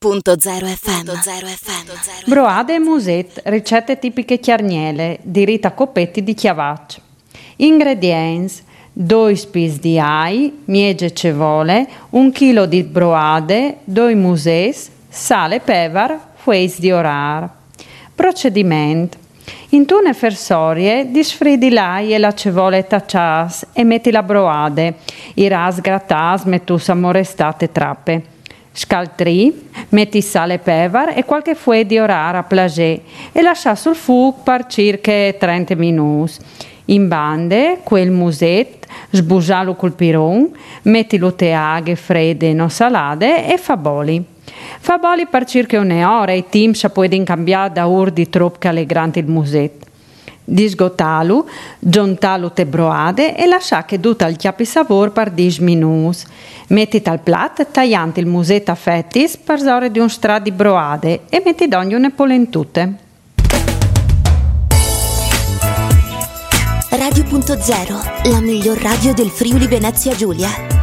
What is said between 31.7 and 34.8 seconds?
di orara plagé e lascia sul fuoco per